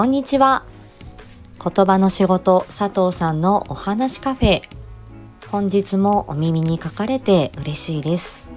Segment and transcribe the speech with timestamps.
[0.00, 0.64] こんにちは。
[1.62, 4.62] 言葉の仕事佐藤さんのお話カフェ。
[5.50, 8.48] 本日もお耳に書かれて嬉しいです。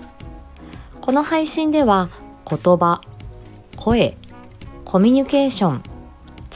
[1.02, 2.08] この配信では
[2.50, 3.02] 言葉、
[3.76, 4.16] 声、
[4.86, 5.84] コミュニケーション、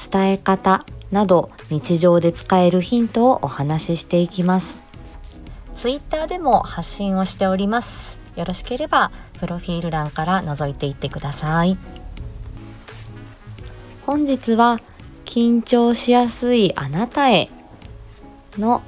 [0.09, 4.84] 伝え方など日常で使えるヒントをお話ししていきます。
[5.73, 8.17] ツイッターでも発信をしております。
[8.38, 11.77] よろしければプロフィール欄から覗いていってください。
[14.07, 14.79] 本日は
[15.25, 17.49] 緊張しやすいあなたへ
[18.57, 18.81] の、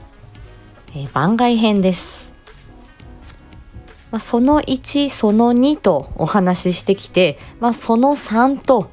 [0.95, 2.31] えー、番外編です。
[4.11, 8.91] まあ、その1、その2とお話ししてきて、まあ、その3と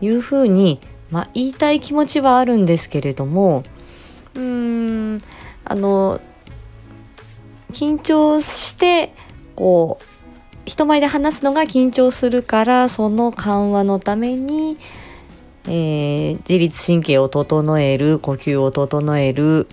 [0.00, 0.80] いうふうに、
[1.12, 3.62] まあ、言いたい気持ちはあるんですけれども、
[4.34, 5.18] うーん、
[5.64, 6.20] あの、
[7.70, 9.14] 緊張して、
[9.54, 10.04] こう、
[10.66, 14.76] 人前で話すのが緊張するから、その緩和のために、
[15.70, 19.68] えー、自律神経を整える呼吸を整える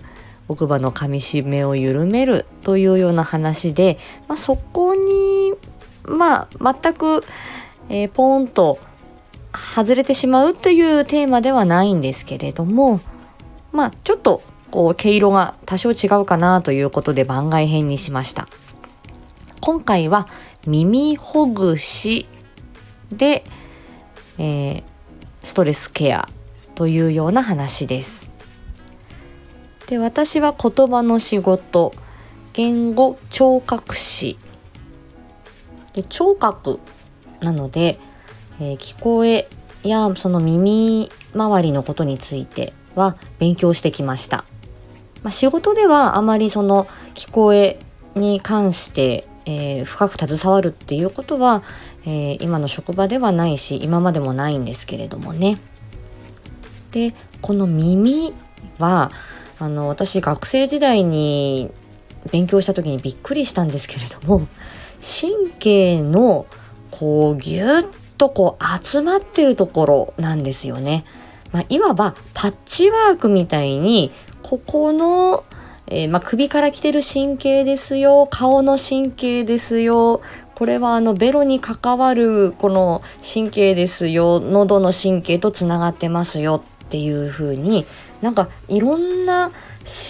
[0.46, 5.54] 奥歯の噛みしめを緩めるというような話で、まあ、そこに
[6.04, 7.24] まあ全く、
[7.88, 8.78] えー、ポーンと
[9.74, 13.00] 外れてしまうというテーマではないんですけれども
[13.72, 18.48] まあちょっとこう毛色が多少違うかなということで番外編にしました。
[19.60, 20.28] 今回は
[20.66, 22.26] 耳ほぐし
[23.10, 23.44] で、
[24.38, 24.95] えー
[25.46, 26.28] ストレスケア
[26.74, 28.28] というような話です。
[29.86, 31.94] で私は言葉の仕事
[32.52, 34.36] 言語聴覚士
[35.92, 36.80] で聴覚
[37.38, 38.00] なので、
[38.58, 39.48] えー、聞こえ
[39.84, 44.44] やその耳周りのことについては勉強してきました。
[45.22, 47.78] まあ、仕事ではあまりその聞こえ
[48.16, 51.62] に関してえー、深く携わるっていうことは、
[52.04, 55.58] えー、今の職場ではないし今までもないんですけれどもね。
[56.90, 58.34] でこの耳
[58.78, 59.10] は
[59.58, 61.70] あの私学生時代に
[62.30, 64.46] 勉強した時にびっくりしたんですけれども
[65.00, 66.46] 神経の
[66.90, 71.04] こうギュッとこう集まってるところなんですよね。
[71.52, 74.10] まあ、いわばパッチワークみたいに
[74.42, 75.44] ここの
[75.88, 80.20] えー、まあ、首から来てる神経ですよ、顔の神経ですよ、
[80.54, 87.86] これはあのベロに関わるこの神経ですよ、喉の神経とつながってますよっていう風に
[88.22, 89.52] なんかいろんな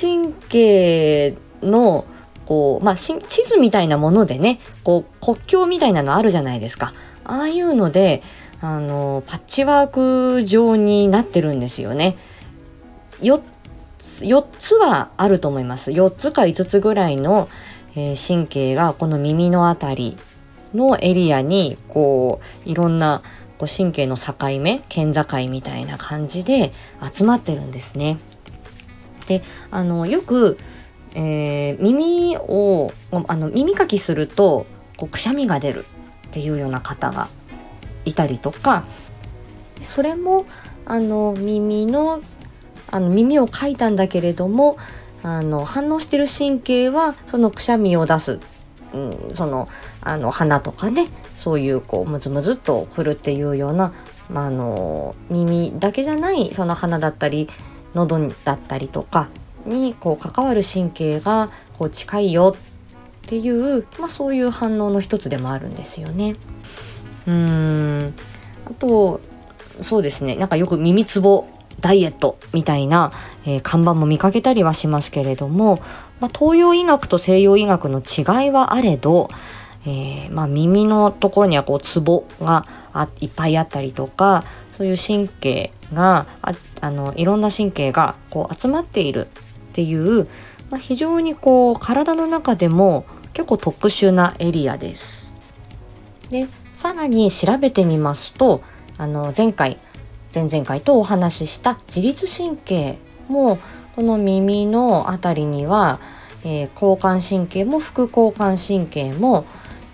[0.00, 2.06] 神経の
[2.46, 6.94] こう、まあ、地図みたいなものでね、こう国境みたいなのあるじゃないですか。
[7.24, 8.22] ああいうので、
[8.60, 12.16] あの、パッチワーク状になってるんですよね。
[13.20, 13.40] 4
[14.20, 15.90] 4つはあると思います。
[15.90, 17.48] 4つか5つぐらいの、
[17.94, 20.16] えー、神経がこの耳のあたり
[20.74, 23.22] のエリアにこういろんな
[23.58, 26.72] こう神経の境目県境みたいな感じで
[27.12, 28.18] 集まってるんですね。
[29.26, 30.58] であのよく、
[31.14, 32.92] えー、耳を
[33.26, 34.66] あの耳かきすると
[34.96, 35.84] こうくしゃみが出る
[36.28, 37.28] っていうような方が
[38.04, 38.84] いたりとか
[39.82, 40.46] それも
[40.84, 42.20] あの耳の
[42.90, 44.76] あの耳をかいたんだけれども
[45.22, 48.38] あの反応してる神経はそのくしゃみを出す、
[48.94, 49.68] うん、その
[50.00, 53.92] あの鼻とかねそういうこうムズムズっとくるっていうような、
[54.30, 57.48] まあ、あの耳だけじゃないその鼻だったり
[57.94, 59.28] 喉だったりとか
[59.64, 62.56] にこう関わる神経がこう近いよ
[63.26, 66.36] っていう、まあ、そういう反応の一つでもあるんですよね。
[67.26, 68.14] うーん
[68.66, 69.20] あと
[69.80, 71.46] そうですねなんかよく耳つぼ
[71.80, 73.12] ダイエットみたいな、
[73.44, 75.80] えー、看板も見かけたりはしますけれども、
[76.20, 79.28] まあ、東洋医学と西洋医学の違いはあれど、
[79.86, 84.44] えー、まあ、耳のところにはこうツボがあいっぱいあったりとか
[84.76, 89.28] そういう神経がああのいろんな神経がこう集まっている
[89.70, 90.26] っていう、
[90.70, 95.32] まあ、非常にこう体の中でも結構特殊なエリアです。
[96.30, 98.62] でさらに調べてみますと
[98.98, 99.78] あの前回
[100.36, 103.56] 前々回とお話しした自律神経も
[103.94, 105.98] この耳の辺りには、
[106.44, 109.46] えー、交感神経も副交感神経も、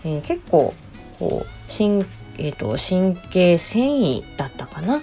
[0.04, 0.74] えー、結構
[1.20, 2.04] こう神,、
[2.38, 5.00] えーと、神経繊維だったかな？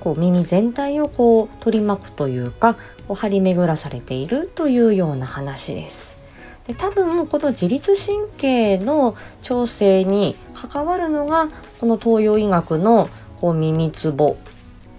[0.00, 2.74] こう耳全体をこう取り巻くというか
[3.08, 6.18] こう張り巡らされているというような話です。
[6.66, 11.48] で多分この自律神経の調整に関わるのが
[11.80, 13.08] この東洋医学の
[13.42, 14.36] こう耳つぼ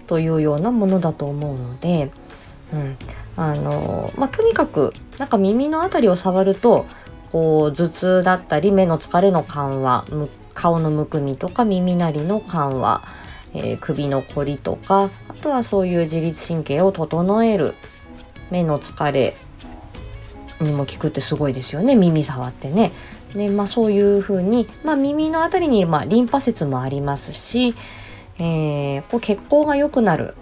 [0.06, 2.12] というようなものだと思うので、
[2.74, 2.96] うん
[3.36, 6.84] あのまあ、とにかくなんか耳の辺りを触ると
[7.32, 10.04] こう頭痛だったり目の疲れの緩和
[10.52, 13.02] 顔のむくみとか耳鳴りの緩和、
[13.54, 17.74] えー、首のこりとかあとはそういう自律神経を整える
[18.50, 19.34] 目の疲れ
[20.60, 22.92] にも効くってすごいですよね耳触ってね。
[23.34, 27.74] でまあ、そういうふうに、まあ、耳の辺りに、まあ、リンパ節もありますし、
[28.38, 30.34] えー、こう血行が良くなる。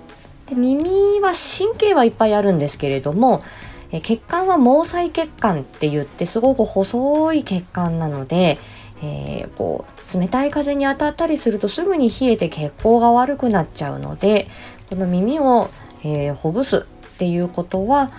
[0.46, 3.42] で耳は神経はいっぱいあるんですけれども、
[3.90, 8.58] え血管は毛細血管って言ってすごく細い血管なので、
[9.02, 9.84] えー、こ
[10.14, 14.48] う冷たい風に当たったりするとすぐに冷えて血行が悪くなっちゃうので
[14.88, 15.68] この耳を、
[16.04, 18.10] えー、ほぐすっていうことは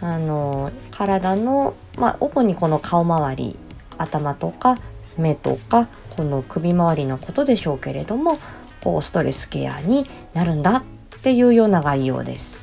[0.00, 3.56] あの体の、まあ、主にこの顔周り
[3.98, 4.78] 頭とか
[5.18, 8.38] 目とかこの首周りのことでしょうけれども
[8.82, 10.82] こうストレスケアになるんだっ
[11.22, 12.60] ていうような概要です。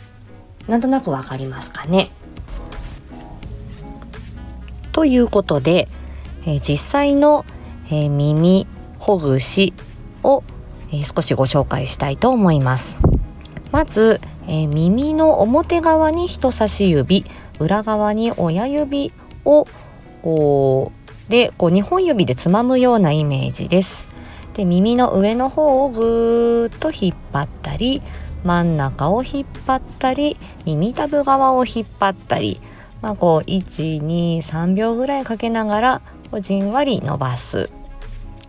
[0.68, 2.12] なんとなくわかりますかね
[4.92, 5.88] ということで、
[6.42, 7.46] えー、実際の、
[7.86, 8.68] えー、耳
[9.00, 9.74] ほぐし
[10.24, 10.44] を、
[10.90, 12.98] えー、少しご紹介したいと思います。
[13.72, 17.26] まず、え耳の表側に人差し指
[17.60, 19.12] 裏側に親指
[19.44, 19.68] を
[20.24, 20.92] こ
[21.28, 24.08] うでこう2本指でつまむようなイメージです。
[24.58, 28.02] で耳の上の方をぐーっと引っ張ったり
[28.44, 32.60] 真ん中を引っ張ったり耳たぶ側を引っ張ったり
[33.02, 36.02] まあ、こう123秒ぐらいかけながら
[36.32, 37.70] こうじんわり伸ばす。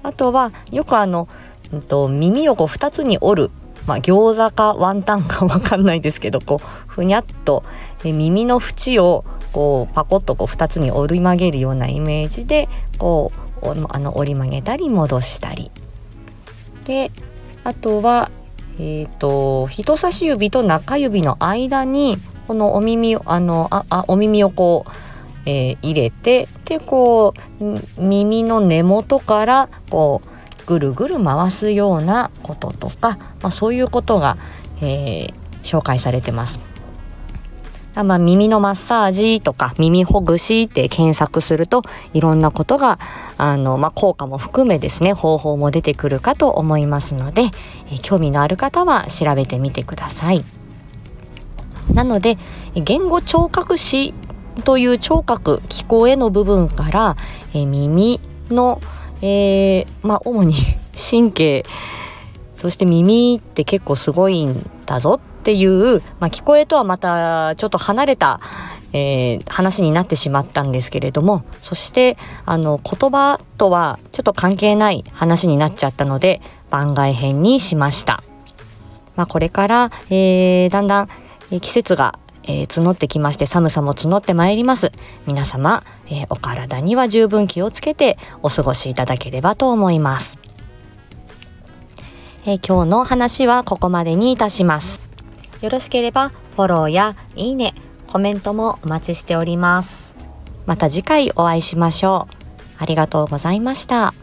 [0.02, 1.28] あとはよくあの、
[1.72, 3.50] うんと、耳をこう2つに折る、
[3.87, 7.64] まあ、餃子かワンタンかわかんないですけどこうふにゃっと
[8.05, 12.69] 耳の縁をこうパコッとこう2つに折り曲げるようなイメージで
[12.99, 13.32] こ
[13.62, 15.70] うあの折り曲げたり戻したり。
[16.88, 17.12] で
[17.62, 18.32] あとは
[18.81, 22.17] えーと人差し指と中指の間に
[22.49, 24.90] このお耳をあのああお耳をこう、
[25.44, 34.38] えー、入れてでこう耳の根元からこうぐるぐる回すようなこととか、まあ、そういうことが、
[34.81, 36.58] えー、紹介されてます。
[38.05, 42.99] まあ、耳のマッサージとか耳ほぐしって検索するといろんなことが
[43.37, 47.50] あの、まあ、効果も含めですね方法も出てくるかと思いますので、
[47.93, 50.45] え、興味のある方は調べてみてください。
[51.93, 52.37] なので
[52.75, 54.12] 言語聴覚士
[54.65, 57.17] という聴覚聞こえの部分から、
[57.55, 58.21] え耳
[58.51, 58.81] の、
[59.23, 60.55] えー、まあ主に
[60.94, 61.65] 神経
[62.56, 68.39] そして耳って結構すごいんだぞっていう、まあ、聞こえとはまたちょっと離れた、
[68.93, 78.23] えー、話になってしまったんですけれどもそしてあの言葉とはちょっと関係ない話になっちゃったので番外編にしました。
[79.17, 81.09] まあ、これから、えー、だんだん
[81.51, 84.93] え季節が、えー、募ってきまして寒さも募ってまいります。
[85.27, 90.37] 皆様、えー、お体には十分気をつけてお過ごしいただければと思います、
[92.44, 95.07] えー、今日の話はここまでにいたします。
[95.60, 97.75] よろしければフォローやいいね
[98.06, 100.14] コメントもお待ちしております
[100.66, 102.38] また次回お会いしましょう
[102.78, 104.14] ありがとうございました。